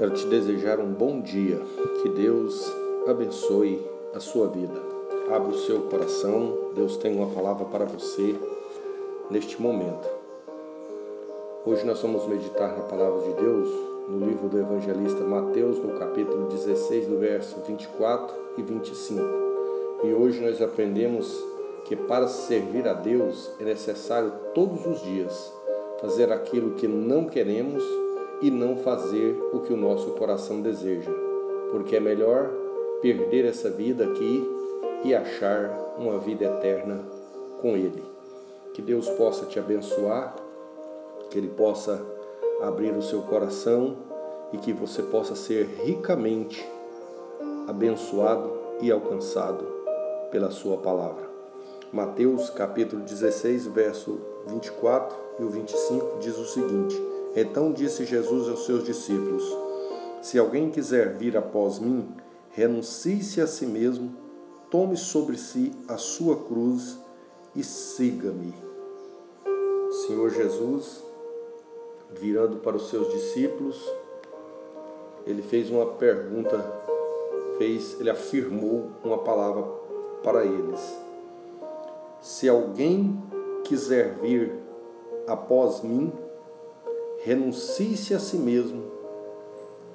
Quero 0.00 0.14
te 0.14 0.26
desejar 0.28 0.80
um 0.80 0.94
bom 0.94 1.20
dia. 1.20 1.60
Que 2.00 2.08
Deus 2.08 2.72
abençoe 3.06 3.86
a 4.14 4.18
sua 4.18 4.48
vida. 4.48 4.80
Abra 5.30 5.50
o 5.50 5.58
seu 5.58 5.82
coração. 5.90 6.70
Deus 6.74 6.96
tem 6.96 7.14
uma 7.14 7.26
palavra 7.34 7.66
para 7.66 7.84
você 7.84 8.34
neste 9.30 9.60
momento. 9.60 10.08
Hoje 11.66 11.84
nós 11.84 12.00
vamos 12.00 12.26
meditar 12.26 12.74
na 12.78 12.84
palavra 12.84 13.20
de 13.28 13.42
Deus 13.42 13.68
no 14.08 14.26
livro 14.26 14.48
do 14.48 14.58
evangelista 14.58 15.20
Mateus, 15.20 15.76
no 15.76 15.98
capítulo 15.98 16.48
16, 16.48 17.06
do 17.06 17.18
verso 17.18 17.56
24 17.68 18.34
e 18.56 18.62
25. 18.62 19.20
E 20.04 20.14
hoje 20.14 20.40
nós 20.40 20.62
aprendemos 20.62 21.30
que 21.84 21.94
para 21.94 22.26
servir 22.26 22.88
a 22.88 22.94
Deus 22.94 23.50
é 23.60 23.64
necessário 23.64 24.32
todos 24.54 24.86
os 24.86 25.02
dias 25.02 25.52
fazer 26.00 26.32
aquilo 26.32 26.70
que 26.76 26.88
não 26.88 27.26
queremos 27.26 27.84
e 28.40 28.50
não 28.50 28.76
fazer 28.76 29.36
o 29.52 29.60
que 29.60 29.72
o 29.72 29.76
nosso 29.76 30.10
coração 30.12 30.60
deseja, 30.60 31.10
porque 31.70 31.96
é 31.96 32.00
melhor 32.00 32.50
perder 33.02 33.44
essa 33.44 33.70
vida 33.70 34.04
aqui 34.04 34.48
e 35.04 35.14
achar 35.14 35.94
uma 35.98 36.18
vida 36.18 36.44
eterna 36.44 37.00
com 37.60 37.76
Ele. 37.76 38.02
Que 38.74 38.82
Deus 38.82 39.08
possa 39.10 39.46
te 39.46 39.58
abençoar, 39.58 40.34
que 41.28 41.38
Ele 41.38 41.48
possa 41.48 42.00
abrir 42.62 42.92
o 42.92 43.02
seu 43.02 43.22
coração 43.22 43.96
e 44.52 44.58
que 44.58 44.72
você 44.72 45.02
possa 45.02 45.34
ser 45.34 45.66
ricamente 45.84 46.66
abençoado 47.66 48.52
e 48.80 48.90
alcançado 48.90 49.64
pela 50.30 50.50
Sua 50.50 50.76
palavra. 50.78 51.28
Mateus 51.92 52.50
capítulo 52.50 53.02
16, 53.02 53.66
verso 53.66 54.20
24 54.46 55.16
e 55.40 55.44
o 55.44 55.50
25 55.50 56.18
diz 56.20 56.38
o 56.38 56.46
seguinte: 56.46 57.00
então 57.34 57.72
disse 57.72 58.04
Jesus 58.04 58.48
aos 58.48 58.66
seus 58.66 58.84
discípulos: 58.84 59.44
Se 60.20 60.38
alguém 60.38 60.70
quiser 60.70 61.14
vir 61.16 61.36
após 61.36 61.78
mim, 61.78 62.08
renuncie-se 62.50 63.40
a 63.40 63.46
si 63.46 63.66
mesmo, 63.66 64.14
tome 64.70 64.96
sobre 64.96 65.36
si 65.36 65.72
a 65.88 65.96
sua 65.96 66.36
cruz 66.44 66.98
e 67.54 67.62
siga-me. 67.62 68.54
Senhor 70.06 70.30
Jesus, 70.30 71.04
virando 72.20 72.58
para 72.58 72.76
os 72.76 72.88
seus 72.90 73.12
discípulos, 73.12 73.76
ele 75.26 75.42
fez 75.42 75.70
uma 75.70 75.86
pergunta, 75.86 76.58
fez, 77.58 78.00
ele 78.00 78.10
afirmou 78.10 78.90
uma 79.04 79.18
palavra 79.18 79.62
para 80.22 80.44
eles. 80.44 80.80
Se 82.20 82.48
alguém 82.48 83.20
quiser 83.64 84.14
vir 84.20 84.52
após 85.26 85.82
mim, 85.82 86.12
renuncie-se 87.22 88.14
a 88.14 88.18
si 88.18 88.38
mesmo, 88.38 88.82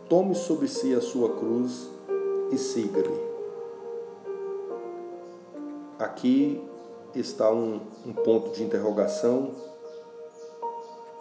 tome 0.08 0.36
sobre 0.36 0.68
si 0.68 0.94
a 0.94 1.02
sua 1.02 1.30
cruz 1.30 1.90
e 2.52 2.58
siga-me. 2.58 3.20
Aqui 5.98 6.62
está 7.16 7.50
um, 7.50 7.80
um, 8.06 8.14
ponto 8.14 8.52
de 8.52 8.64
interrogação, 8.64 9.52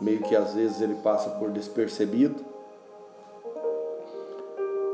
meio 0.00 0.20
que 0.20 0.36
às 0.36 0.52
vezes 0.52 0.80
ele 0.83 0.96
passa 0.96 1.30
por 1.30 1.50
despercebido. 1.50 2.44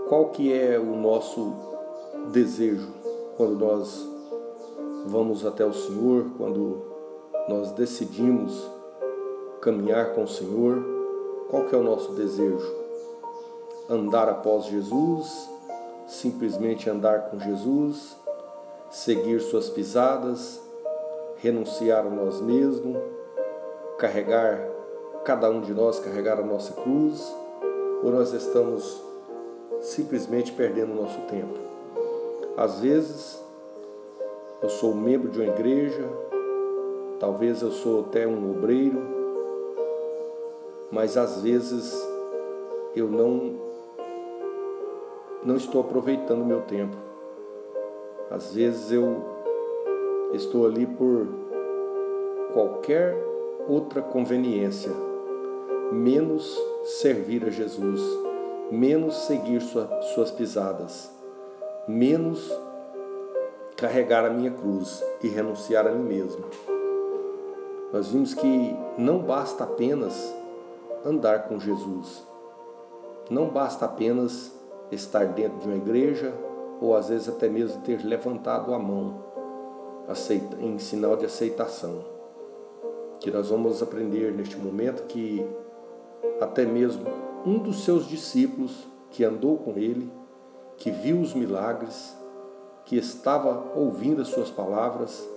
Qual 0.08 0.28
que 0.30 0.52
é 0.52 0.78
o 0.78 0.96
nosso 0.96 1.54
desejo 2.32 2.88
quando 3.36 3.58
nós 3.58 4.08
vamos 5.06 5.44
até 5.44 5.64
o 5.64 5.72
Senhor, 5.72 6.26
quando 6.36 6.84
nós 7.48 7.72
decidimos 7.72 8.70
caminhar 9.60 10.14
com 10.14 10.24
o 10.24 10.28
Senhor? 10.28 10.99
Qual 11.50 11.64
que 11.64 11.74
é 11.74 11.78
o 11.78 11.82
nosso 11.82 12.12
desejo? 12.12 12.74
Andar 13.88 14.28
após 14.28 14.66
Jesus, 14.66 15.50
simplesmente 16.06 16.88
andar 16.88 17.28
com 17.28 17.40
Jesus, 17.40 18.16
seguir 18.88 19.40
suas 19.40 19.68
pisadas, 19.68 20.60
renunciar 21.38 22.06
a 22.06 22.10
nós 22.10 22.40
mesmos, 22.40 22.96
carregar 23.98 24.64
cada 25.24 25.50
um 25.50 25.60
de 25.60 25.74
nós 25.74 25.98
carregar 25.98 26.38
a 26.38 26.44
nossa 26.44 26.72
cruz, 26.72 27.34
ou 28.02 28.10
nós 28.10 28.32
estamos 28.32 29.02
simplesmente 29.80 30.52
perdendo 30.52 30.92
o 30.92 31.02
nosso 31.02 31.18
tempo? 31.22 31.58
Às 32.56 32.78
vezes 32.80 33.42
eu 34.62 34.68
sou 34.68 34.94
membro 34.94 35.28
de 35.28 35.40
uma 35.40 35.48
igreja, 35.48 36.08
talvez 37.18 37.60
eu 37.60 37.72
sou 37.72 38.00
até 38.02 38.26
um 38.26 38.50
obreiro, 38.50 39.19
mas 40.90 41.16
às 41.16 41.42
vezes 41.42 41.94
eu 42.94 43.08
não 43.08 43.70
não 45.42 45.56
estou 45.56 45.80
aproveitando 45.80 46.42
o 46.42 46.46
meu 46.46 46.60
tempo. 46.62 46.96
Às 48.30 48.54
vezes 48.54 48.92
eu 48.92 49.16
estou 50.34 50.66
ali 50.66 50.86
por 50.86 51.26
qualquer 52.52 53.16
outra 53.66 54.02
conveniência, 54.02 54.92
menos 55.90 56.56
servir 56.84 57.44
a 57.44 57.50
Jesus, 57.50 58.02
menos 58.70 59.14
seguir 59.26 59.60
sua, 59.62 59.88
suas 60.14 60.30
pisadas, 60.30 61.10
menos 61.88 62.50
carregar 63.76 64.24
a 64.24 64.30
minha 64.30 64.50
cruz 64.50 65.02
e 65.22 65.28
renunciar 65.28 65.86
a 65.86 65.90
mim 65.90 66.04
mesmo. 66.04 66.44
Nós 67.92 68.08
vimos 68.08 68.34
que 68.34 68.76
não 68.96 69.18
basta 69.18 69.64
apenas 69.64 70.32
andar 71.04 71.48
com 71.48 71.58
Jesus. 71.58 72.26
Não 73.30 73.48
basta 73.48 73.84
apenas 73.84 74.52
estar 74.90 75.26
dentro 75.26 75.58
de 75.58 75.66
uma 75.66 75.76
igreja 75.76 76.34
ou 76.80 76.96
às 76.96 77.08
vezes 77.08 77.28
até 77.28 77.48
mesmo 77.48 77.80
ter 77.82 78.04
levantado 78.04 78.74
a 78.74 78.78
mão 78.78 79.30
em 80.60 80.78
sinal 80.78 81.16
de 81.16 81.26
aceitação. 81.26 82.04
Que 83.20 83.30
nós 83.30 83.50
vamos 83.50 83.82
aprender 83.82 84.32
neste 84.32 84.56
momento 84.56 85.04
que 85.04 85.46
até 86.40 86.64
mesmo 86.64 87.04
um 87.46 87.58
dos 87.58 87.84
seus 87.84 88.06
discípulos 88.06 88.86
que 89.10 89.24
andou 89.24 89.58
com 89.58 89.72
ele, 89.72 90.10
que 90.76 90.90
viu 90.90 91.20
os 91.20 91.34
milagres, 91.34 92.16
que 92.84 92.96
estava 92.96 93.72
ouvindo 93.76 94.22
as 94.22 94.28
suas 94.28 94.50
palavras, 94.50 95.28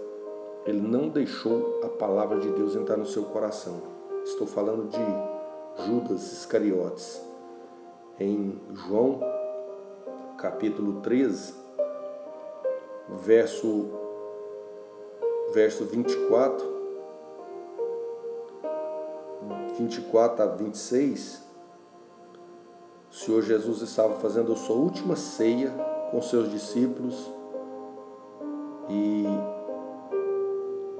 ele 0.65 0.81
não 0.81 1.09
deixou 1.09 1.81
a 1.83 1.89
palavra 1.89 2.39
de 2.39 2.49
Deus 2.51 2.75
entrar 2.75 2.97
no 2.97 3.05
seu 3.05 3.23
coração. 3.23 3.81
Estou 4.23 4.47
falando 4.47 4.89
de 4.89 5.32
Judas 5.77 6.31
Iscariotes. 6.31 7.21
Em 8.19 8.61
João, 8.73 9.19
capítulo 10.37 11.01
13, 11.01 11.55
verso, 13.09 13.89
verso 15.53 15.85
24, 15.85 16.73
24 19.79 20.43
a 20.43 20.45
26, 20.45 21.41
o 23.09 23.13
Senhor 23.15 23.41
Jesus 23.41 23.81
estava 23.81 24.13
fazendo 24.19 24.53
a 24.53 24.55
sua 24.55 24.75
última 24.75 25.15
ceia 25.15 25.71
com 26.11 26.21
seus 26.21 26.51
discípulos 26.51 27.29
e 28.89 29.25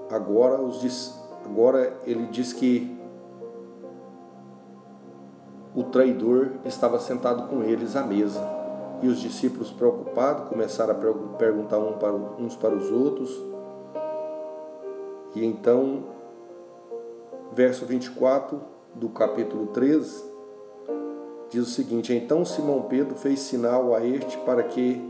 agora, 0.10 0.60
os, 0.60 1.14
agora 1.46 1.96
ele 2.06 2.26
diz 2.28 2.54
que 2.54 3.03
o 5.76 5.84
traidor 5.84 6.52
estava 6.66 7.00
sentado 7.00 7.48
com 7.50 7.64
eles 7.64 7.96
à 7.96 8.04
mesa. 8.04 8.42
E 9.02 9.08
os 9.08 9.20
discípulos, 9.20 9.72
preocupados, 9.72 10.48
começaram 10.48 10.94
a 10.94 11.38
perguntar 11.38 11.80
uns 11.80 12.56
para 12.56 12.74
os 12.74 12.90
outros. 12.92 13.30
E 15.36 15.44
então, 15.44 16.04
verso 17.52 17.86
24 17.86 18.62
do 18.94 19.10
capítulo 19.10 19.68
13, 19.68 20.24
diz 21.50 21.68
o 21.68 21.72
seguinte: 21.72 22.14
Então 22.14 22.46
Simão 22.46 22.84
Pedro 22.84 23.16
fez 23.16 23.40
sinal 23.40 23.96
a 23.96 24.06
este 24.06 24.38
para 24.40 24.64
que 24.64 25.02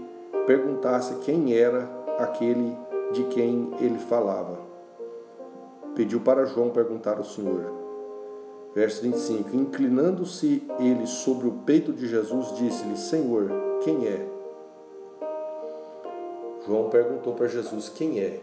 perguntasse 0.48 1.16
quem 1.18 1.54
era 1.54 1.88
aquele 2.18 2.75
de 3.12 3.25
quem 3.25 3.71
ele 3.80 4.00
falava. 4.00 4.57
Pediu 5.94 6.21
para 6.21 6.45
João 6.45 6.69
perguntar 6.69 7.18
ao 7.18 7.24
Senhor. 7.24 7.82
Verso 8.75 9.03
25: 9.03 9.55
Inclinando-se 9.55 10.67
ele 10.79 11.05
sobre 11.05 11.47
o 11.47 11.51
peito 11.65 11.93
de 11.93 12.07
Jesus, 12.07 12.55
disse-lhe: 12.55 12.97
Senhor, 12.97 13.49
quem 13.83 14.07
é? 14.07 14.27
João 16.65 16.89
perguntou 16.89 17.33
para 17.33 17.47
Jesus: 17.47 17.87
Quem 17.89 18.19
é? 18.19 18.41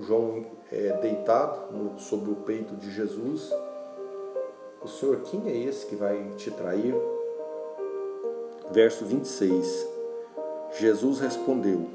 João 0.00 0.44
é 0.72 0.92
deitado 1.00 1.98
sobre 1.98 2.32
o 2.32 2.36
peito 2.36 2.74
de 2.74 2.90
Jesus. 2.90 3.52
O 4.82 4.88
Senhor, 4.88 5.20
quem 5.22 5.48
é 5.48 5.56
esse 5.56 5.86
que 5.86 5.94
vai 5.94 6.30
te 6.36 6.50
trair? 6.50 6.94
Verso 8.72 9.04
26: 9.04 9.88
Jesus 10.80 11.20
respondeu: 11.20 11.86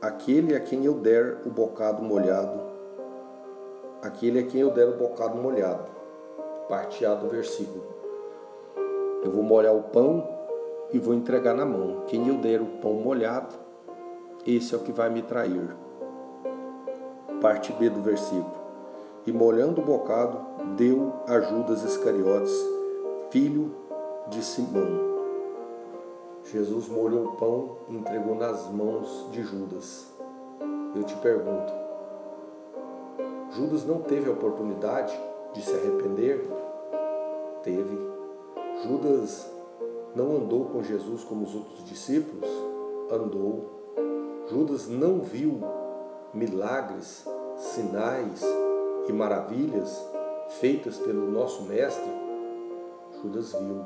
Aquele 0.00 0.56
a 0.56 0.60
quem 0.60 0.86
eu 0.86 0.94
der 0.94 1.42
o 1.44 1.50
bocado 1.50 2.02
molhado, 2.02 2.62
aquele 4.00 4.38
a 4.38 4.42
quem 4.46 4.62
eu 4.62 4.70
der 4.70 4.88
o 4.88 4.96
bocado 4.96 5.36
molhado 5.36 5.95
parteado 6.68 7.26
do 7.26 7.30
versículo. 7.30 7.84
Eu 9.22 9.30
vou 9.30 9.42
molhar 9.42 9.74
o 9.74 9.82
pão 9.82 10.26
e 10.92 10.98
vou 10.98 11.14
entregar 11.14 11.54
na 11.54 11.64
mão. 11.64 12.04
Quem 12.06 12.28
eu 12.28 12.36
der 12.36 12.60
o 12.60 12.66
pão 12.80 12.94
molhado, 12.94 13.54
esse 14.46 14.74
é 14.74 14.78
o 14.78 14.82
que 14.82 14.92
vai 14.92 15.10
me 15.10 15.22
trair. 15.22 15.76
Parte 17.40 17.72
B 17.72 17.90
do 17.90 18.02
versículo. 18.02 18.66
E 19.26 19.32
molhando 19.32 19.80
o 19.80 19.84
bocado, 19.84 20.38
deu 20.76 21.12
a 21.26 21.40
Judas 21.40 21.82
Iscariotes, 21.82 22.54
filho 23.30 23.74
de 24.28 24.42
Simão. 24.44 25.16
Jesus 26.44 26.88
molhou 26.88 27.26
o 27.26 27.32
pão 27.32 27.78
e 27.88 27.96
entregou 27.96 28.36
nas 28.36 28.70
mãos 28.70 29.28
de 29.32 29.42
Judas. 29.42 30.06
Eu 30.94 31.02
te 31.02 31.16
pergunto, 31.16 31.72
Judas 33.50 33.84
não 33.84 34.00
teve 34.00 34.28
a 34.30 34.32
oportunidade 34.32 35.18
de 35.56 35.62
se 35.62 35.72
arrepender? 35.72 36.46
Teve. 37.62 37.98
Judas 38.84 39.50
não 40.14 40.36
andou 40.36 40.66
com 40.66 40.82
Jesus 40.82 41.24
como 41.24 41.44
os 41.44 41.54
outros 41.54 41.84
discípulos? 41.84 42.48
Andou. 43.10 43.74
Judas 44.48 44.86
não 44.86 45.20
viu 45.20 45.60
milagres, 46.34 47.26
sinais 47.56 48.44
e 49.08 49.12
maravilhas 49.12 50.04
feitas 50.60 50.98
pelo 50.98 51.30
nosso 51.30 51.62
Mestre? 51.62 52.10
Judas 53.22 53.52
viu. 53.54 53.84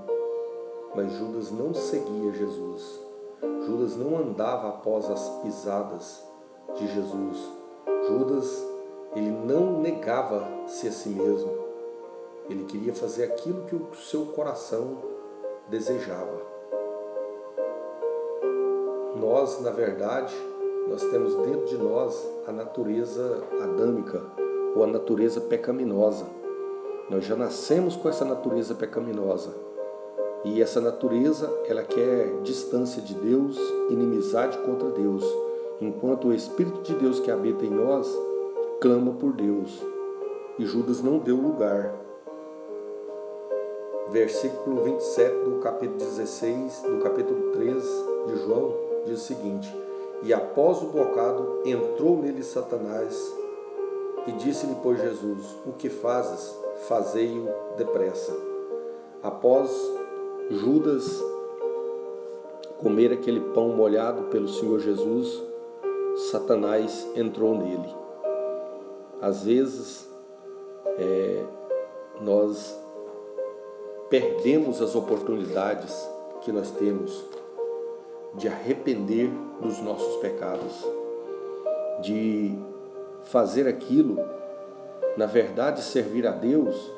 Mas 0.94 1.12
Judas 1.12 1.52
não 1.52 1.72
seguia 1.72 2.32
Jesus. 2.32 3.00
Judas 3.64 3.96
não 3.96 4.18
andava 4.18 4.70
após 4.70 5.08
as 5.08 5.28
pisadas 5.42 6.24
de 6.74 6.86
Jesus. 6.88 7.38
Judas, 8.08 8.69
ele 9.14 9.30
não 9.30 9.80
negava-se 9.80 10.86
a 10.86 10.92
si 10.92 11.08
mesmo. 11.08 11.50
Ele 12.48 12.64
queria 12.64 12.94
fazer 12.94 13.24
aquilo 13.24 13.64
que 13.64 13.74
o 13.74 13.94
seu 13.94 14.26
coração 14.26 14.98
desejava. 15.68 16.40
Nós, 19.16 19.60
na 19.60 19.70
verdade, 19.70 20.34
nós 20.88 21.02
temos 21.04 21.34
dentro 21.46 21.66
de 21.66 21.76
nós 21.76 22.28
a 22.46 22.52
natureza 22.52 23.42
adâmica 23.60 24.22
ou 24.74 24.84
a 24.84 24.86
natureza 24.86 25.40
pecaminosa. 25.40 26.26
Nós 27.08 27.24
já 27.24 27.34
nascemos 27.34 27.96
com 27.96 28.08
essa 28.08 28.24
natureza 28.24 28.74
pecaminosa. 28.74 29.50
E 30.44 30.62
essa 30.62 30.80
natureza, 30.80 31.52
ela 31.66 31.82
quer 31.82 32.40
distância 32.42 33.02
de 33.02 33.14
Deus, 33.14 33.58
inimizade 33.90 34.56
contra 34.58 34.88
Deus, 34.88 35.24
enquanto 35.80 36.28
o 36.28 36.32
Espírito 36.32 36.80
de 36.82 36.94
Deus 36.94 37.20
que 37.20 37.30
habita 37.30 37.64
em 37.64 37.70
nós 37.70 38.29
clama 38.80 39.12
por 39.12 39.34
Deus. 39.34 39.78
E 40.58 40.64
Judas 40.64 41.02
não 41.02 41.18
deu 41.18 41.36
lugar. 41.36 41.94
Versículo 44.10 44.82
27 44.82 45.44
do 45.44 45.60
capítulo 45.60 45.98
16, 45.98 46.82
do 46.82 46.98
capítulo 47.02 47.52
3 47.52 47.74
de 48.26 48.36
João, 48.38 48.74
diz 49.06 49.20
o 49.20 49.24
seguinte: 49.24 49.72
E 50.22 50.32
após 50.32 50.82
o 50.82 50.86
bocado 50.86 51.62
entrou 51.64 52.20
nele 52.20 52.42
Satanás 52.42 53.14
e 54.26 54.32
disse-lhe, 54.32 54.74
pois 54.82 55.00
Jesus: 55.00 55.56
O 55.66 55.72
que 55.72 55.90
fazes? 55.90 56.58
Fazei-o 56.88 57.48
depressa. 57.76 58.34
Após 59.22 59.70
Judas 60.50 61.22
comer 62.78 63.12
aquele 63.12 63.40
pão 63.52 63.68
molhado 63.68 64.24
pelo 64.24 64.48
Senhor 64.48 64.80
Jesus, 64.80 65.40
Satanás 66.30 67.06
entrou 67.14 67.54
nele. 67.54 67.99
Às 69.20 69.44
vezes, 69.44 70.08
é, 70.98 71.44
nós 72.20 72.78
perdemos 74.08 74.80
as 74.80 74.94
oportunidades 74.94 75.94
que 76.42 76.50
nós 76.50 76.70
temos 76.70 77.24
de 78.34 78.48
arrepender 78.48 79.30
dos 79.60 79.80
nossos 79.80 80.16
pecados, 80.16 80.84
de 82.02 82.56
fazer 83.24 83.68
aquilo, 83.68 84.18
na 85.16 85.26
verdade, 85.26 85.82
servir 85.82 86.26
a 86.26 86.30
Deus 86.30 86.90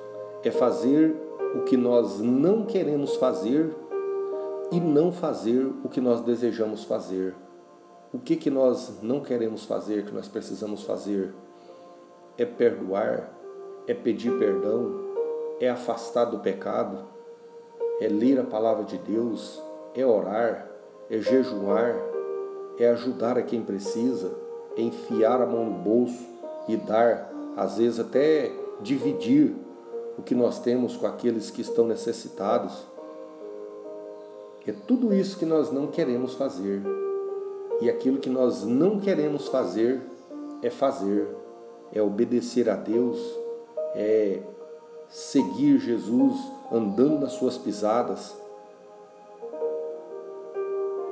é 0.45 0.51
fazer 0.51 1.15
o 1.55 1.63
que 1.63 1.77
nós 1.77 2.21
não 2.21 2.65
queremos 2.65 3.17
fazer 3.17 3.75
e 4.71 4.81
não 4.81 5.13
fazer 5.13 5.67
o 5.85 5.89
que 5.89 6.01
nós 6.01 6.21
desejamos 6.21 6.85
fazer. 6.85 7.35
O 8.13 8.19
que, 8.19 8.37
que 8.37 8.51
nós 8.51 9.03
não 9.03 9.21
queremos 9.21 9.65
fazer, 9.65 10.05
que 10.05 10.13
nós 10.13 10.29
precisamos 10.29 10.83
fazer? 10.83 11.35
É 12.37 12.45
perdoar, 12.45 13.31
é 13.87 13.95
pedir 13.95 14.39
perdão, 14.39 15.01
é 15.61 15.69
afastar 15.69 16.25
do 16.25 16.39
pecado, 16.39 17.05
é 18.01 18.09
ler 18.09 18.41
a 18.41 18.45
palavra 18.45 18.85
de 18.85 18.99
Deus, 18.99 19.63
é 19.95 20.05
orar, 20.05 20.69
é 21.11 21.19
jejuar, 21.19 21.95
é 22.79 22.89
ajudar 22.89 23.39
a 23.39 23.43
quem 23.43 23.63
precisa, 23.63 24.33
é 24.77 24.83
enfiar 24.83 25.41
a 25.41 25.47
mão 25.47 25.67
no 25.67 25.73
bolso 25.73 26.27
e 26.67 26.77
dar, 26.77 27.31
às 27.57 27.79
vezes 27.79 28.01
até 28.01 28.51
dividir 28.81 29.55
o 30.19 30.23
que 30.23 30.35
nós 30.35 30.59
temos 30.59 30.97
com 30.97 31.07
aqueles 31.07 31.51
que 31.51 31.61
estão 31.61 31.87
necessitados. 31.87 32.87
É 34.67 34.73
tudo 34.73 35.13
isso 35.13 35.39
que 35.39 35.45
nós 35.45 35.71
não 35.73 35.89
queremos 35.89 36.35
fazer. 36.35 36.83
E 37.81 37.91
aquilo 37.91 38.19
que 38.19 38.31
nós 38.31 38.65
não 38.65 39.01
queremos 39.01 39.49
fazer 39.49 40.01
é 40.63 40.71
fazer, 40.71 41.29
é 41.93 42.01
obedecer 42.01 42.69
a 42.69 42.75
Deus, 42.75 43.19
é 43.95 44.41
seguir 45.09 45.79
Jesus 45.79 46.41
andando 46.73 47.21
nas 47.21 47.33
suas 47.33 47.59
pisadas, 47.59 48.35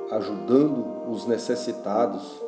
ajudando 0.09 1.09
os 1.09 1.25
necessitados, 1.27 2.41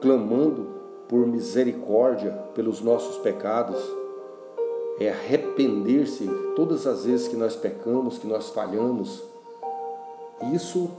clamando 0.00 0.80
por 1.08 1.26
misericórdia 1.26 2.32
pelos 2.54 2.80
nossos 2.80 3.18
pecados, 3.18 3.78
é 5.00 5.08
arrepender-se 5.08 6.28
todas 6.54 6.86
as 6.86 7.04
vezes 7.04 7.28
que 7.28 7.36
nós 7.36 7.56
pecamos, 7.56 8.18
que 8.18 8.26
nós 8.26 8.50
falhamos. 8.50 9.22
Isso 10.52 10.90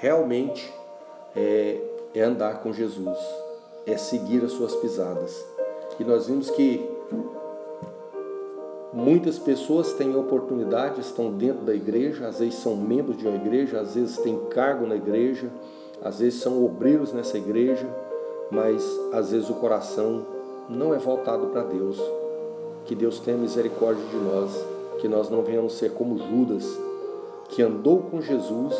realmente 0.00 0.72
é, 1.36 1.91
é 2.14 2.22
andar 2.22 2.62
com 2.62 2.72
Jesus, 2.72 3.18
é 3.86 3.96
seguir 3.96 4.44
as 4.44 4.52
suas 4.52 4.74
pisadas. 4.76 5.44
E 5.98 6.04
nós 6.04 6.26
vimos 6.26 6.50
que 6.50 6.88
muitas 8.92 9.38
pessoas 9.38 9.92
têm 9.94 10.14
oportunidade, 10.16 11.00
estão 11.00 11.30
dentro 11.30 11.64
da 11.64 11.74
igreja, 11.74 12.28
às 12.28 12.38
vezes 12.38 12.56
são 12.56 12.76
membros 12.76 13.16
de 13.16 13.26
uma 13.26 13.36
igreja, 13.36 13.80
às 13.80 13.94
vezes 13.94 14.18
têm 14.18 14.38
cargo 14.50 14.86
na 14.86 14.96
igreja, 14.96 15.50
às 16.02 16.18
vezes 16.18 16.40
são 16.40 16.64
obreiros 16.64 17.12
nessa 17.12 17.38
igreja, 17.38 17.88
mas 18.50 18.84
às 19.12 19.30
vezes 19.30 19.48
o 19.48 19.54
coração 19.54 20.26
não 20.68 20.92
é 20.92 20.98
voltado 20.98 21.46
para 21.48 21.62
Deus. 21.62 21.98
Que 22.84 22.94
Deus 22.94 23.20
tenha 23.20 23.38
misericórdia 23.38 24.04
de 24.04 24.16
nós, 24.16 24.50
que 25.00 25.08
nós 25.08 25.30
não 25.30 25.42
venhamos 25.42 25.74
ser 25.74 25.92
como 25.92 26.18
Judas, 26.18 26.66
que 27.48 27.62
andou 27.62 27.98
com 27.98 28.20
Jesus, 28.20 28.74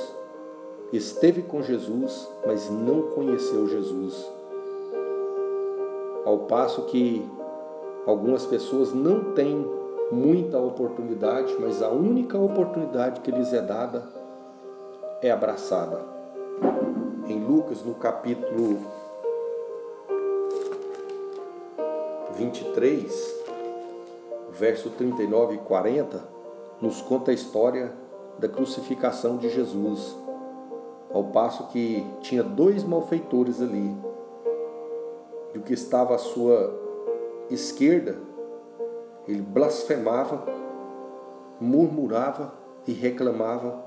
esteve 0.93 1.43
com 1.43 1.63
Jesus, 1.63 2.29
mas 2.47 2.69
não 2.71 3.03
conheceu 3.11 3.67
Jesus. 3.67 4.31
Ao 6.25 6.39
passo 6.41 6.83
que 6.83 7.29
algumas 8.07 8.45
pessoas 8.45 8.93
não 8.93 9.33
têm 9.33 9.67
muita 10.11 10.59
oportunidade, 10.59 11.57
mas 11.59 11.83
a 11.83 11.89
única 11.89 12.39
oportunidade 12.39 13.21
que 13.21 13.31
lhes 13.31 13.53
é 13.53 13.63
dada 13.63 14.07
é 15.23 15.31
abraçada. 15.31 16.01
Em 17.27 17.43
Lucas, 17.43 17.83
no 17.83 17.95
capítulo 17.95 18.79
23, 22.37 23.43
verso 24.51 24.91
39 24.91 25.55
e 25.55 25.59
40, 25.59 26.23
nos 26.81 27.01
conta 27.01 27.31
a 27.31 27.35
história 27.35 27.93
da 28.39 28.49
crucificação 28.49 29.37
de 29.37 29.49
Jesus, 29.49 30.17
ao 31.12 31.25
passo 31.25 31.69
que 31.69 32.04
tinha 32.21 32.42
dois 32.42 32.85
malfeitores 32.85 33.61
ali, 33.61 33.97
e 35.54 35.59
o 35.59 35.62
que 35.62 35.75
estava 35.75 36.14
à 36.14 36.19
sua 36.19 36.78
esquerda, 37.50 38.19
ele 39.28 39.42
blasfemava, 39.42 40.45
murmurava 41.61 42.52
e 42.87 42.92
reclamava 42.92 43.85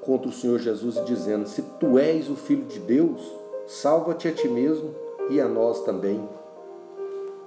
contra 0.00 0.28
o 0.28 0.32
Senhor 0.32 0.58
Jesus, 0.58 1.04
dizendo: 1.04 1.48
Se 1.48 1.62
tu 1.80 1.98
és 1.98 2.30
o 2.30 2.36
Filho 2.36 2.64
de 2.64 2.78
Deus, 2.78 3.20
salva-te 3.66 4.28
a 4.28 4.32
ti 4.32 4.48
mesmo 4.48 4.94
e 5.28 5.40
a 5.40 5.48
nós 5.48 5.82
também. 5.82 6.26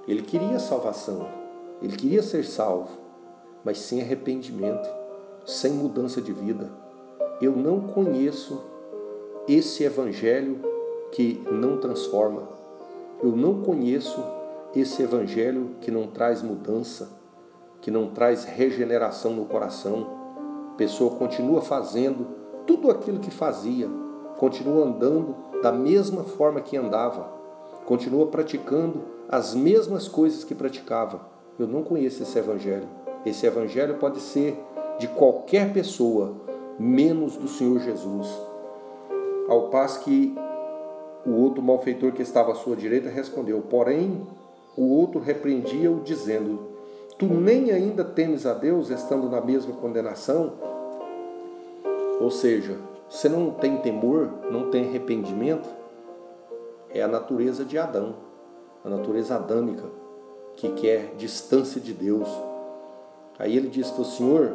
Ele 0.06 0.22
queria 0.22 0.58
salvação, 0.58 1.26
ele 1.80 1.96
queria 1.96 2.22
ser 2.22 2.44
salvo, 2.44 2.90
mas 3.64 3.78
sem 3.78 4.00
arrependimento, 4.00 4.88
sem 5.46 5.72
mudança 5.72 6.20
de 6.20 6.32
vida. 6.32 6.81
Eu 7.42 7.56
não 7.56 7.80
conheço 7.80 8.62
esse 9.48 9.82
evangelho 9.82 10.60
que 11.10 11.42
não 11.50 11.76
transforma. 11.76 12.44
Eu 13.20 13.32
não 13.32 13.62
conheço 13.62 14.24
esse 14.76 15.02
evangelho 15.02 15.70
que 15.80 15.90
não 15.90 16.06
traz 16.06 16.40
mudança. 16.40 17.20
que 17.80 17.90
não 17.90 18.10
traz 18.10 18.44
regeneração 18.44 19.32
no 19.32 19.44
coração. 19.44 20.06
A 20.72 20.76
pessoa 20.76 21.16
continua 21.16 21.60
fazendo 21.60 22.28
tudo 22.64 22.88
aquilo 22.88 23.18
que 23.18 23.30
fazia, 23.30 23.90
continua 24.38 24.86
andando 24.86 25.34
da 25.60 25.72
mesma 25.72 26.22
forma 26.22 26.60
que 26.60 26.76
andava, 26.76 27.28
continua 27.84 28.28
praticando 28.28 29.02
as 29.28 29.52
mesmas 29.52 30.06
coisas 30.06 30.44
que 30.44 30.54
praticava. 30.54 31.22
Eu 31.58 31.66
não 31.66 31.82
conheço 31.82 32.22
esse 32.22 32.38
evangelho. 32.38 32.88
Esse 33.26 33.46
evangelho 33.46 33.98
pode 33.98 34.20
ser 34.20 34.56
de 35.00 35.08
qualquer 35.08 35.72
pessoa, 35.72 36.36
menos 36.78 37.36
do 37.36 37.48
Senhor 37.48 37.78
Jesus. 37.80 38.28
Ao 39.48 39.68
passo 39.68 40.04
que 40.04 40.34
o 41.24 41.32
outro 41.32 41.62
malfeitor 41.62 42.12
que 42.12 42.22
estava 42.22 42.52
à 42.52 42.54
sua 42.54 42.76
direita 42.76 43.08
respondeu: 43.08 43.60
Porém, 43.60 44.26
o 44.76 44.96
outro 44.96 45.20
repreendia-o, 45.20 46.00
dizendo: 46.00 46.60
Tu 47.18 47.26
nem 47.26 47.70
ainda 47.70 48.04
temes 48.04 48.46
a 48.46 48.54
Deus, 48.54 48.90
estando 48.90 49.28
na 49.28 49.40
mesma 49.40 49.74
condenação? 49.74 50.54
Ou 52.20 52.30
seja, 52.30 52.78
você 53.08 53.28
não 53.28 53.50
tem 53.50 53.76
temor, 53.78 54.30
não 54.50 54.70
tem 54.70 54.88
arrependimento, 54.88 55.68
é 56.90 57.02
a 57.02 57.08
natureza 57.08 57.64
de 57.64 57.76
Adão, 57.76 58.14
a 58.84 58.88
natureza 58.88 59.36
adâmica, 59.36 59.84
que 60.56 60.70
quer 60.72 61.14
distância 61.16 61.80
de 61.80 61.92
Deus. 61.92 62.28
Aí 63.38 63.56
ele 63.56 63.68
diz 63.68 63.90
para 63.90 64.02
o 64.02 64.04
Senhor, 64.04 64.52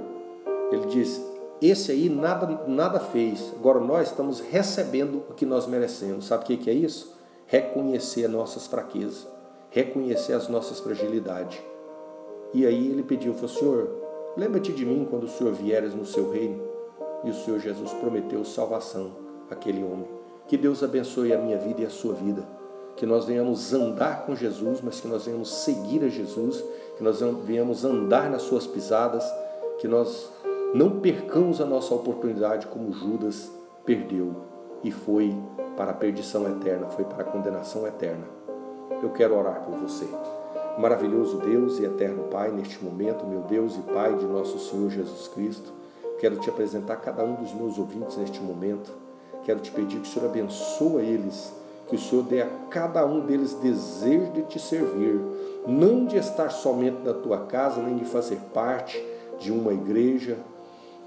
ele 0.71 0.85
diz, 0.87 1.21
esse 1.61 1.91
aí 1.91 2.07
nada, 2.09 2.65
nada 2.67 2.99
fez, 2.99 3.51
agora 3.55 3.79
nós 3.79 4.09
estamos 4.09 4.39
recebendo 4.39 5.23
o 5.29 5.33
que 5.33 5.45
nós 5.45 5.65
merecemos. 5.65 6.25
Sabe 6.27 6.43
o 6.43 6.57
que 6.57 6.69
é 6.69 6.73
isso? 6.73 7.15
Reconhecer 7.47 8.25
as 8.25 8.31
nossas 8.31 8.67
fraquezas, 8.67 9.27
reconhecer 9.71 10.33
as 10.33 10.47
nossas 10.47 10.79
fragilidades. 10.79 11.59
E 12.53 12.65
aí 12.65 12.87
ele 12.87 13.03
pediu, 13.03 13.33
falou, 13.33 13.49
Senhor, 13.49 13.89
lembra-te 14.37 14.71
de 14.71 14.85
mim 14.85 15.07
quando 15.09 15.23
o 15.23 15.29
Senhor 15.29 15.53
vieres 15.53 15.95
no 15.95 16.05
seu 16.05 16.29
reino. 16.31 16.61
E 17.23 17.29
o 17.29 17.33
Senhor 17.33 17.59
Jesus 17.59 17.91
prometeu 17.93 18.45
salvação 18.45 19.11
àquele 19.49 19.83
homem. 19.83 20.07
Que 20.47 20.57
Deus 20.57 20.83
abençoe 20.83 21.33
a 21.33 21.37
minha 21.37 21.57
vida 21.57 21.81
e 21.81 21.85
a 21.85 21.89
sua 21.89 22.13
vida. 22.13 22.47
Que 22.95 23.05
nós 23.05 23.25
venhamos 23.25 23.73
andar 23.73 24.25
com 24.25 24.35
Jesus, 24.35 24.79
mas 24.81 24.99
que 24.99 25.07
nós 25.07 25.25
venhamos 25.25 25.51
seguir 25.51 26.03
a 26.03 26.07
Jesus, 26.07 26.63
que 26.97 27.03
nós 27.03 27.19
venhamos 27.43 27.83
andar 27.83 28.29
nas 28.29 28.43
suas 28.43 28.65
pisadas, 28.65 29.23
que 29.79 29.87
nós 29.87 30.31
não 30.73 30.99
percamos 30.99 31.61
a 31.61 31.65
nossa 31.65 31.93
oportunidade 31.95 32.67
como 32.67 32.91
Judas 32.91 33.51
perdeu 33.85 34.35
e 34.83 34.91
foi 34.91 35.33
para 35.77 35.91
a 35.91 35.93
perdição 35.93 36.47
eterna, 36.49 36.87
foi 36.89 37.05
para 37.05 37.21
a 37.21 37.25
condenação 37.25 37.87
eterna. 37.87 38.25
Eu 39.01 39.09
quero 39.11 39.37
orar 39.37 39.61
por 39.61 39.75
você. 39.75 40.07
Maravilhoso 40.77 41.37
Deus 41.37 41.79
e 41.79 41.85
eterno 41.85 42.25
Pai, 42.25 42.51
neste 42.51 42.83
momento, 42.83 43.25
meu 43.25 43.41
Deus 43.41 43.77
e 43.77 43.81
Pai 43.93 44.15
de 44.15 44.25
nosso 44.25 44.59
Senhor 44.59 44.89
Jesus 44.89 45.27
Cristo, 45.29 45.71
quero 46.19 46.35
te 46.37 46.49
apresentar 46.49 46.97
cada 46.97 47.23
um 47.23 47.35
dos 47.35 47.53
meus 47.53 47.77
ouvintes 47.77 48.17
neste 48.17 48.41
momento. 48.41 48.91
Quero 49.43 49.59
te 49.59 49.71
pedir 49.71 50.01
que 50.01 50.07
o 50.07 50.11
Senhor 50.11 50.25
abençoe 50.27 51.01
eles, 51.03 51.53
que 51.87 51.95
o 51.95 51.99
Senhor 51.99 52.23
dê 52.23 52.41
a 52.41 52.49
cada 52.69 53.05
um 53.05 53.25
deles 53.25 53.53
desejo 53.53 54.31
de 54.33 54.43
te 54.43 54.59
servir, 54.59 55.19
não 55.65 56.05
de 56.05 56.17
estar 56.17 56.49
somente 56.49 57.01
na 57.03 57.13
tua 57.13 57.45
casa, 57.45 57.81
nem 57.81 57.95
de 57.95 58.05
fazer 58.05 58.37
parte 58.53 59.01
de 59.39 59.51
uma 59.51 59.71
igreja, 59.73 60.37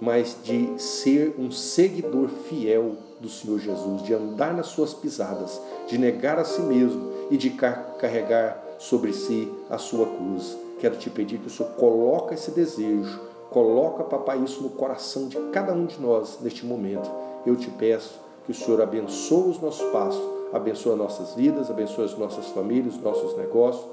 mas 0.01 0.37
de 0.43 0.81
ser 0.81 1.35
um 1.39 1.51
seguidor 1.51 2.29
fiel 2.29 2.97
do 3.21 3.29
Senhor 3.29 3.59
Jesus, 3.59 4.03
de 4.03 4.15
andar 4.15 4.55
nas 4.55 4.69
suas 4.69 4.95
pisadas, 4.95 5.61
de 5.87 5.99
negar 5.99 6.39
a 6.39 6.45
si 6.45 6.63
mesmo 6.63 7.13
e 7.31 7.37
de 7.37 7.51
carregar 7.51 8.65
sobre 8.79 9.13
si 9.13 9.53
a 9.69 9.77
sua 9.77 10.07
cruz. 10.07 10.57
Quero 10.79 10.97
te 10.97 11.11
pedir 11.11 11.39
que 11.39 11.49
o 11.49 11.51
Senhor 11.51 11.73
coloque 11.73 12.33
esse 12.33 12.51
desejo, 12.51 13.21
coloca, 13.51 14.03
papai, 14.05 14.43
isso 14.43 14.63
no 14.63 14.71
coração 14.71 15.29
de 15.29 15.37
cada 15.53 15.75
um 15.75 15.85
de 15.85 16.01
nós 16.01 16.39
neste 16.41 16.65
momento. 16.65 17.11
Eu 17.45 17.57
te 17.57 17.69
peço 17.71 18.19
que 18.47 18.53
o 18.53 18.55
Senhor 18.55 18.81
abençoe 18.81 19.51
os 19.51 19.61
nossos 19.61 19.87
passos, 19.91 20.23
abençoe 20.53 20.93
as 20.93 20.99
nossas 20.99 21.35
vidas, 21.35 21.71
abençoe 21.71 22.07
as 22.07 22.17
nossas 22.17 22.47
famílias, 22.47 22.95
os 22.95 23.03
nossos 23.03 23.37
negócios, 23.37 23.85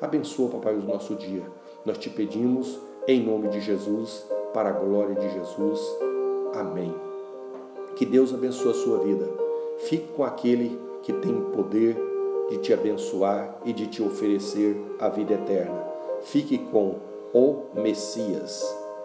abençoa, 0.00 0.48
papai, 0.48 0.74
o 0.74 0.82
nosso 0.82 1.16
dia. 1.16 1.42
Nós 1.84 1.98
te 1.98 2.08
pedimos 2.08 2.78
em 3.08 3.24
nome 3.24 3.48
de 3.48 3.60
Jesus, 3.60 4.24
para 4.56 4.70
a 4.70 4.72
glória 4.72 5.14
de 5.14 5.28
Jesus. 5.34 5.78
Amém. 6.54 6.94
Que 7.94 8.06
Deus 8.06 8.32
abençoe 8.32 8.70
a 8.70 8.74
sua 8.74 9.00
vida. 9.00 9.28
Fique 9.80 10.08
com 10.14 10.24
aquele 10.24 10.80
que 11.02 11.12
tem 11.12 11.38
poder 11.52 11.94
de 12.48 12.56
te 12.56 12.72
abençoar 12.72 13.58
e 13.66 13.74
de 13.74 13.86
te 13.86 14.02
oferecer 14.02 14.74
a 14.98 15.10
vida 15.10 15.34
eterna. 15.34 15.78
Fique 16.22 16.56
com 16.56 16.94
o 17.34 17.64
Messias. 17.74 18.64